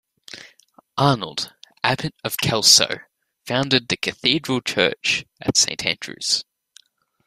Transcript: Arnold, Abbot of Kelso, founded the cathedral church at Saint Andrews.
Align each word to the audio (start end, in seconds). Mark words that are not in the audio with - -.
Arnold, 0.97 1.53
Abbot 1.83 2.15
of 2.23 2.35
Kelso, 2.37 3.01
founded 3.45 3.87
the 3.87 3.97
cathedral 3.97 4.59
church 4.59 5.25
at 5.39 5.55
Saint 5.57 5.85
Andrews. 5.85 6.43